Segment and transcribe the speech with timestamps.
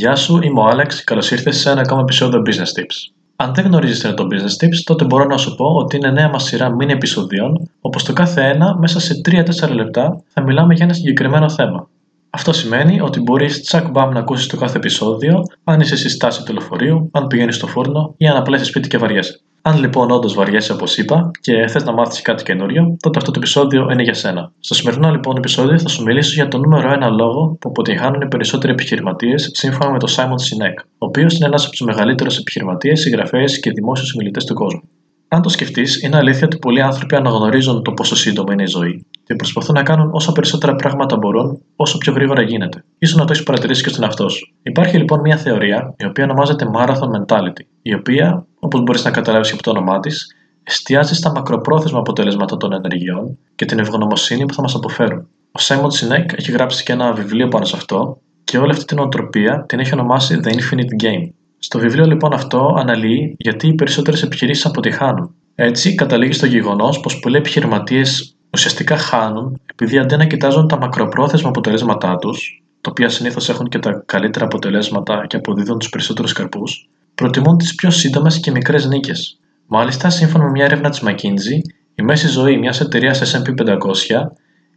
[0.00, 3.12] Γεια σου, είμαι ο Άλεξ και καλώς ήρθες σε ένα ακόμα επεισόδιο Business Tips.
[3.36, 6.10] Αν δεν γνωρίζεις τι είναι το Business Tips, τότε μπορώ να σου πω ότι είναι
[6.10, 10.74] νέα μας σειρά μήνυ επεισοδίων, όπω το κάθε ένα μέσα σε 3-4 λεπτά θα μιλάμε
[10.74, 11.88] για ένα συγκεκριμένο θέμα.
[12.30, 16.42] Αυτό σημαίνει ότι μπορείς τσακ μπαμ να ακούσεις το κάθε επεισόδιο, αν είσαι στη στάση
[16.42, 19.40] του λεωφορείου, αν πηγαίνεις στο φούρνο ή αν απλά είσαι σπίτι και βαριέσαι.
[19.62, 23.38] Αν λοιπόν όντως βαριέσαι όπως είπα και θες να μάθεις κάτι καινούριο, τότε αυτό το
[23.40, 24.52] επεισόδιο είναι για σένα.
[24.60, 28.28] Στο σημερινό λοιπόν επεισόδιο θα σου μιλήσω για το νούμερο ένα λόγο που αποτυγχάνουν οι
[28.28, 33.00] περισσότεροι επιχειρηματίες σύμφωνα με τον Simon Sinek, ο οποίος είναι ένας από τους μεγαλύτερους επιχειρηματίες,
[33.00, 34.82] συγγραφέας και δημόσιου μιλητέ του κόσμου.
[35.28, 39.06] Αν το σκεφτείς, είναι αλήθεια ότι πολλοί άνθρωποι αναγνωρίζουν το πόσο σύντομη είναι η ζωή
[39.28, 42.84] και προσπαθούν να κάνουν όσο περισσότερα πράγματα μπορούν, όσο πιο γρήγορα γίνεται.
[43.06, 44.54] σω να το έχεις παρατηρήσει και στον εαυτό σου.
[44.62, 49.52] Υπάρχει λοιπόν μια θεωρία, η οποία ονομάζεται Marathon Mentality, η οποία, όπως μπορείς να καταλάβεις
[49.52, 54.62] από το όνομά της, εστιάζει στα μακροπρόθεσμα αποτελέσματα των ενεργειών και την ευγνωμοσύνη που θα
[54.62, 55.28] μας αποφέρουν.
[55.52, 58.98] Ο Simon Sinek έχει γράψει και ένα βιβλίο πάνω σε αυτό και όλη αυτή την
[58.98, 61.28] οτροπία την έχει ονομάσει The Infinite Game.
[61.58, 65.34] Στο βιβλίο λοιπόν αυτό αναλύει γιατί οι περισσότερες επιχειρήσεις αποτυχάνουν.
[65.54, 71.48] Έτσι, καταλήγει στο γεγονός πως πολλοί επιχειρηματίες ουσιαστικά χάνουν επειδή αντί να κοιτάζουν τα μακροπρόθεσμα
[71.48, 76.88] αποτελέσματά τους, τα οποία συνήθως έχουν και τα καλύτερα αποτελέσματα και αποδίδουν τους περισσότερους καρπούς,
[77.14, 79.38] προτιμούν τις πιο σύντομες και μικρές νίκες.
[79.66, 81.60] Μάλιστα, σύμφωνα με μια έρευνα της McKinsey,
[81.94, 84.32] η μέση ζωή μιας εταιρείας SP 500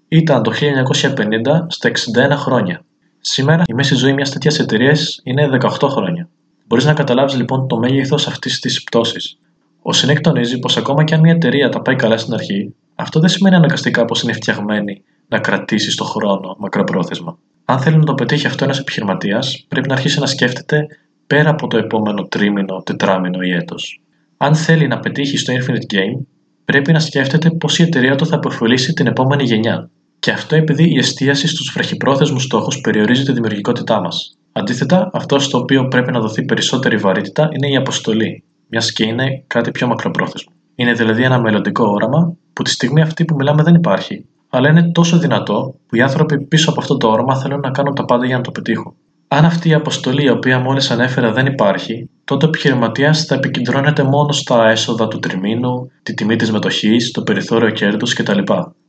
[0.08, 2.84] ήταν το 1950 στα 61 χρόνια.
[3.20, 6.30] Σήμερα η μέση ζωή μιας τέτοιας εταιρείας είναι 18 χρόνια.
[6.68, 9.38] Μπορείς να καταλάβεις λοιπόν το μέγεθος αυτής της πτώσης.
[9.82, 13.20] Ο Σινέκ τονίζει πως ακόμα και αν μια εταιρεία τα πάει καλά στην αρχή, αυτό
[13.20, 17.38] δεν σημαίνει αναγκαστικά πως είναι φτιαγμένη να κρατήσει στο χρόνο μακροπρόθεσμα.
[17.66, 20.88] Αν θέλει να το πετύχει αυτό ένας επιχειρηματίας, πρέπει να αρχίσει να σκέφτεται
[21.28, 24.02] πέρα από το επόμενο τρίμηνο, τετράμινο ή έτος.
[24.38, 26.26] Αν θέλει να πετύχει στο Infinite Game,
[26.66, 29.90] πρέπει να σκέφτεται πώ η εταιρεία του θα αποφελήσει την επόμενη γενιά.
[30.20, 34.38] Και αυτό επειδή η εστίαση στους βραχυπρόθεσμους στόχους περιορίζει τη δημιουργικότητά μας.
[34.52, 39.44] Αντίθετα, αυτό στο οποίο πρέπει να δοθεί περισσότερη βαρύτητα είναι η αποστολή, μιας και είναι
[39.48, 40.52] κάτι πιο μακροπρόθεσμο.
[40.76, 44.92] Είναι δηλαδή ένα μελλοντικό όραμα που τη στιγμή αυτή που μιλάμε δεν υπάρχει, αλλά είναι
[44.92, 48.26] τόσο δυνατό που οι άνθρωποι πίσω από αυτό το όραμα θέλουν να κάνουν τα πάντα
[48.26, 48.94] για να το πετύχουν.
[49.28, 54.04] Αν αυτή η αποστολή η οποία μόλις ανέφερα δεν υπάρχει, τότε ο επιχειρηματίας θα επικεντρώνεται
[54.04, 58.40] μόνο στα έσοδα του τριμήνου, τη τιμή της μετοχής, το περιθώριο κέρδους κτλ.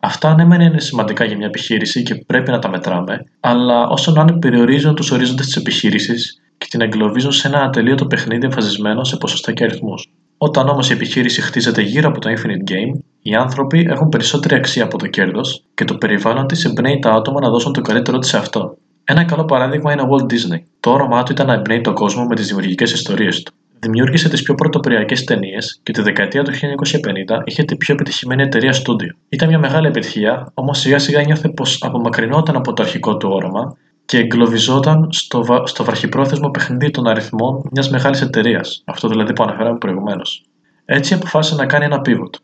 [0.01, 4.13] Αυτά ναι, μεν είναι σημαντικά για μια επιχείρηση και πρέπει να τα μετράμε, αλλά όσο
[4.13, 9.05] να είναι περιορίζουν τους ορίζοντες της επιχείρησης και την εγκλωβίζουν σε ένα ατελείωτο παιχνίδι εμφασισμένο
[9.05, 10.11] σε ποσοστά και αριθμούς.
[10.45, 14.85] Όταν όμως η επιχείρηση χτίζεται γύρω από το Infinite Game, οι άνθρωποι έχουν περισσότερη αξία
[14.85, 18.29] από το κέρδος και το περιβάλλον της εμπνέει τα άτομα να δώσουν το καλύτερό της
[18.29, 18.77] σε αυτό.
[19.05, 20.61] Ένα καλό παράδειγμα είναι ο Walt Disney.
[20.81, 23.53] Το όραμά του ήταν να εμπνέει τον κόσμο με τις δημιουργικές ιστορίες του.
[23.79, 28.73] Δημιούργησε τις πιο πρωτοποριακές ταινίες και τη δεκαετία του 1950 είχε την πιο επιτυχημένη εταιρεία
[28.73, 29.15] στούντιο.
[29.29, 33.77] Ήταν μια μεγάλη επιτυχία, όμως σιγά σιγά νιώθε πως απομακρυνόταν από το αρχικό του όραμα
[34.13, 35.67] και εγκλωβιζόταν στο, βα...
[35.67, 40.45] στο βραχυπρόθεσμο παιχνίδι των αριθμών μιας μεγάλης εταιρείας, αυτό δηλαδή που αναφέραμε προηγουμένως.
[40.85, 42.35] Έτσι αποφάσισε να κάνει ένα pivot.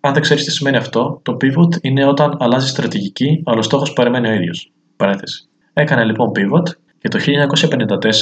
[0.00, 3.92] Αν δεν ξέρεις τι σημαίνει αυτό, το pivot είναι όταν αλλάζει στρατηγική, αλλά ο στόχος
[3.92, 4.72] παραμένει ο ίδιος.
[4.96, 5.48] Παρένθεση.
[5.72, 7.18] Έκανε λοιπόν pivot και το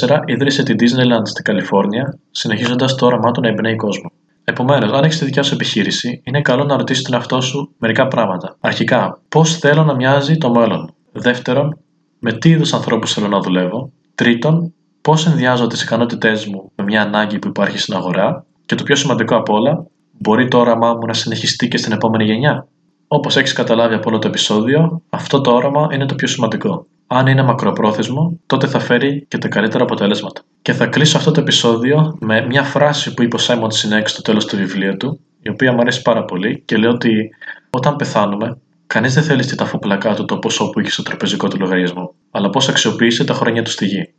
[0.07, 4.11] 1954 ίδρυσε τη Disneyland στην Καλιφόρνια, συνεχίζοντας το όραμά του να εμπνέει κόσμο.
[4.43, 8.07] Επομένως, αν έχεις τη δικιά σου επιχείρηση, είναι καλό να ρωτήσεις τον εαυτό σου μερικά
[8.07, 8.57] πράγματα.
[8.59, 10.93] Αρχικά, πώς θέλω να μοιάζει το μέλλον.
[11.11, 11.77] Δεύτερον,
[12.23, 17.01] με τι είδους ανθρώπους θέλω να δουλεύω; Τρίτον, πώς ενδιάζω τις ικανότητές μου με μια
[17.01, 21.05] ανάγκη που υπάρχει στην αγορά; Και το πιο σημαντικό απ' όλα, μπορεί το όραμά μου
[21.05, 22.67] να συνεχιστεί και στην επόμενη γενιά;
[23.07, 26.85] Όπως έχεις καταλάβει από όλο το επεισόδιο, αυτό το όραμα είναι το πιο σημαντικό.
[27.07, 30.41] Αν είναι μακροπρόθεσμο, τότε θα φέρει και τα καλύτερα αποτελέσματα.
[30.61, 34.21] Και θα κλείσω αυτό το επεισόδιο με μια φράση που είπε ο Σάιμον Sinek στο
[34.21, 37.29] τέλος του βιβλίου του, η οποία μου αρέσει πάρα πολύ και λέει ότι
[37.69, 38.57] όταν πεθάνουμε,
[38.93, 42.49] κανείς δεν θέλει στη ταφοπλακά του το ποσό που είχε στο τραπεζικό του λογαριασμό, αλλά
[42.49, 44.13] πώς αξιοποίησε τα χρόνια του στη γη.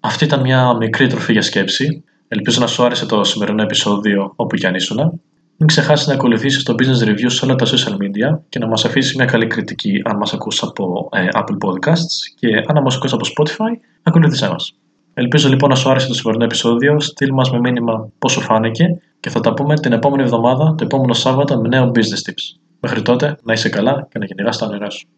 [0.00, 2.04] Αυτή ήταν μια μικρή τροφή για σκέψη.
[2.28, 5.20] Ελπίζω να σου άρεσε το σημερινό επεισόδιο όπου κι αν ήσουν.
[5.56, 8.84] Μην ξεχάσεις να ακολουθήσεις το business review σε όλα τα social media και να μας
[8.84, 13.14] αφήσεις μια καλή κριτική αν μας ακούσει από ε, Apple Podcasts και αν μας ακούσει
[13.14, 14.74] από Spotify, ακολουθήσέ μας.
[15.14, 17.00] Ελπίζω λοιπόν να σου άρεσε το σημερινό επεισόδιο.
[17.00, 21.12] Στείλ μας με μήνυμα πόσο φάνηκε και θα τα πούμε την επόμενη εβδομάδα, το επόμενο
[21.12, 22.67] Σάββατο, με νέο business tips.
[22.80, 25.08] Μέχρι τότε να είσαι καλά και να κυνηγά τα νερά σου.